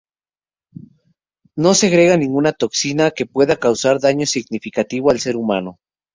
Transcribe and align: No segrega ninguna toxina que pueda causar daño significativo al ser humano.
No 1.65 1.73
segrega 1.79 2.21
ninguna 2.21 2.53
toxina 2.63 3.11
que 3.15 3.27
pueda 3.35 3.55
causar 3.65 3.95
daño 4.07 4.25
significativo 4.35 5.05
al 5.11 5.19
ser 5.25 5.35
humano. 5.41 5.71